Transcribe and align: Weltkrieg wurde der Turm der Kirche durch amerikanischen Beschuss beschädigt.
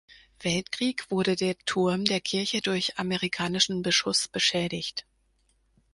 Weltkrieg 0.41 1.11
wurde 1.11 1.35
der 1.35 1.55
Turm 1.67 2.05
der 2.05 2.21
Kirche 2.21 2.59
durch 2.61 2.97
amerikanischen 2.97 3.83
Beschuss 3.83 4.27
beschädigt. 4.27 5.05